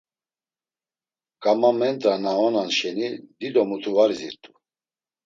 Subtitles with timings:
[1.43, 3.09] Gamamendra na onan şeni
[3.39, 4.51] dido muti var izirt̆u.